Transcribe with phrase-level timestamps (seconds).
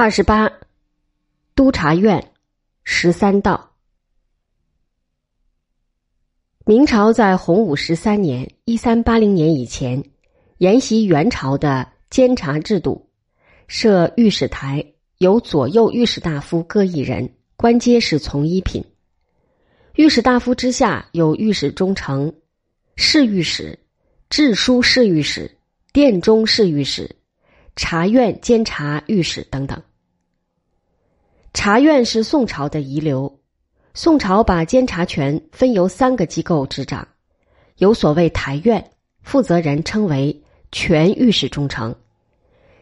[0.00, 0.52] 二十八，
[1.56, 2.30] 督察院
[2.84, 3.72] 十三道。
[6.64, 10.04] 明朝在洪武十三年（一三八零年）以前，
[10.58, 13.10] 沿袭元朝的监察制度，
[13.66, 14.86] 设御史台，
[15.16, 18.84] 由左右御史大夫各一人，官阶是从一品。
[19.96, 22.32] 御史大夫之下有御史中丞、
[22.94, 23.76] 侍御史、
[24.30, 25.58] 治书侍御史、
[25.92, 27.16] 殿中侍御史。
[27.74, 29.80] 察院监察御史等等。
[31.58, 33.40] 察院是宋朝的遗留。
[33.92, 37.08] 宋朝把监察权分由三个机构执掌，
[37.78, 41.94] 有所谓台院，负责人称为全御史中丞；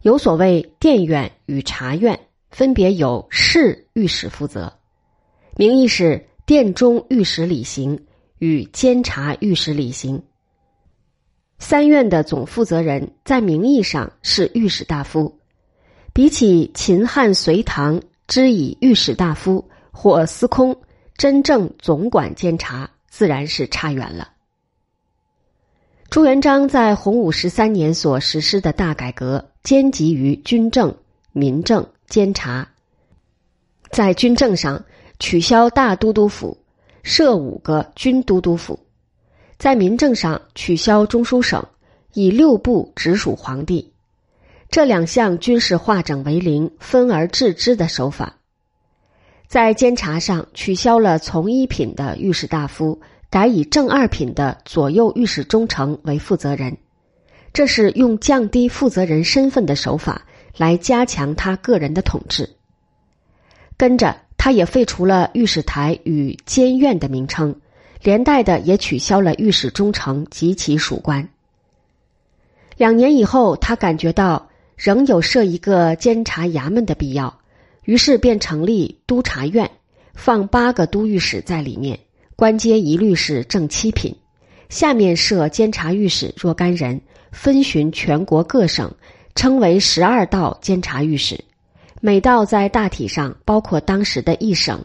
[0.00, 2.18] 有所谓殿院与察院，
[2.50, 4.72] 分别有侍御史负责，
[5.54, 8.06] 名义是殿中御史理行
[8.38, 10.22] 与监察御史理行。
[11.58, 15.40] 三院的总负责人在名义上是御史大夫，
[16.14, 18.00] 比起秦汉隋唐
[18.32, 20.74] 知以御史大夫或司空
[21.18, 24.30] 真正总管监察，自然是差远了。
[26.08, 30.96] 朱元璋在洪武十三年所实施的大改革，兼及于军政、
[31.32, 32.66] 民政、监察。
[33.90, 34.82] 在军政上，
[35.18, 36.56] 取消大都督府，
[37.02, 38.80] 设五个军都督府。
[39.58, 41.62] 在民政上取消中书省，
[42.14, 43.91] 以六部直属皇帝，
[44.72, 48.36] 这两项均是化整为零、分而治之的手法。
[49.46, 56.78] 在监察上取消了从一品的御史大夫，改以正二品的左右御史中丞为负责人，
[57.52, 60.22] 这是用降低负责人身份的手法
[60.56, 62.48] 来加强他个人的统治。
[63.76, 67.54] 跟着，他也废除了御史台与监院的名称。
[68.00, 71.28] 连带的也取消了御史中丞及其属官。
[72.76, 77.38] 两年以后，他感觉到仍有设一个监察衙门的必要，
[77.84, 79.70] 于是便成立督察院，
[80.14, 81.98] 放八个都御史在里面，
[82.36, 84.14] 官阶一律是正七品，
[84.68, 87.00] 下面设监察御史若干人，
[87.30, 88.92] 分巡全国各省，
[89.34, 91.44] 称为十二道监察御史，
[92.00, 94.84] 每道在大体上包括当时的一省。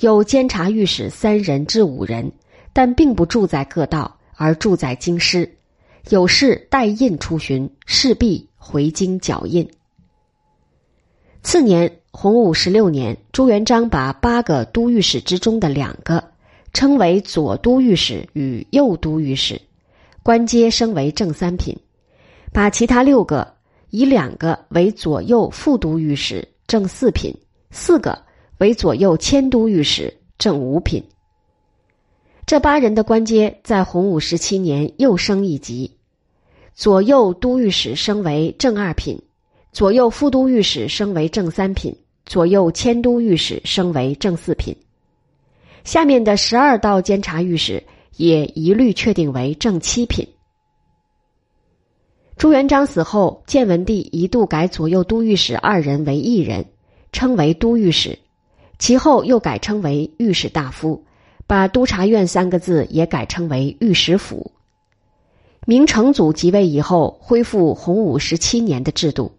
[0.00, 2.30] 有监察御史三人至五人，
[2.74, 5.55] 但并不住在各道，而住在京师。
[6.08, 9.68] 有事带印出巡，势必回京缴印。
[11.42, 16.22] 次年，洪武十六年，朱元璋把八个都御史之中的两个
[16.72, 19.60] 称为左都御史与右都御史，
[20.22, 21.76] 官阶升为正三品；
[22.52, 23.54] 把其他六个
[23.90, 27.32] 以两个为左右副都御史，正四品；
[27.70, 28.26] 四个。
[28.58, 31.04] 为左右迁都御史，正五品。
[32.46, 35.95] 这八人的官阶在洪武十七年又升一级，
[36.76, 39.18] 左右都御史升为正二品，
[39.72, 44.76] 左右副都御史升为正三品，左右迁都御史升为正四品。
[45.84, 47.82] 下面的十二道监察御史
[48.18, 50.28] 也一律确定为正七品。
[52.36, 56.66] 朱元璋死后，建文帝一度改左右都御史二人为一人，
[57.10, 58.18] 称为都御史。
[58.78, 61.02] 其后又改称为御史大夫，
[61.46, 64.52] 把督察院三个字也改称为御史府。
[65.68, 69.32] 明成祖即位以后，恢复洪武十七年的制度。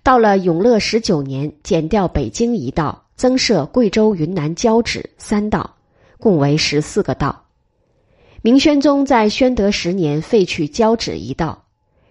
[0.00, 5.74] 到了永乐十九年，减掉北京一道，增设贵州、云南交趾三道，
[6.20, 7.46] 共为十四个道。
[8.42, 11.64] 明宣宗在宣德十年废去交趾一道，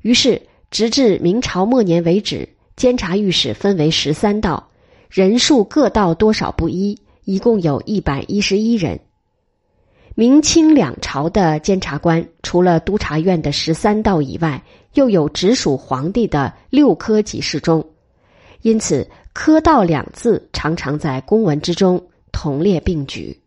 [0.00, 4.68] 于是直至明朝末年为止，监察御史分为十三道。
[5.10, 8.98] 人数各道多少不一，一共有一百一十一人。
[10.18, 17.86] 明清两朝的监察官，除了督察院的十三道以外，又有直属皇帝的六科给事中，
[18.62, 23.38] 因此“科道”两字常常在公文之中同列并举。